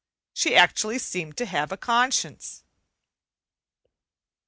She 0.33 0.55
actually 0.55 0.97
seemed 0.97 1.37
to 1.37 1.45
have 1.45 1.71
a 1.71 1.77
conscience. 1.77 2.63